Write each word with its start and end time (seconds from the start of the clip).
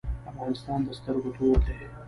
افغانستان 0.31 0.79
د 0.85 0.89
سترګو 0.99 1.29
تور 1.37 1.57
دی؟ 1.65 1.75